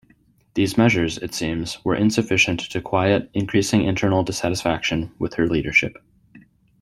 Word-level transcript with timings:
These 0.55 0.79
measures, 0.79 1.19
it 1.19 1.35
seems, 1.35 1.77
were 1.85 1.93
insufficient 1.93 2.61
to 2.61 2.81
quiet 2.81 3.29
increasing 3.35 3.83
internal 3.83 4.23
dissatisfaction 4.23 5.11
with 5.19 5.35
her 5.35 5.47
leadership. 5.47 5.95